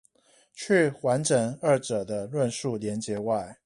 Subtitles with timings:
[0.55, 3.59] 去完整二者的論述連結外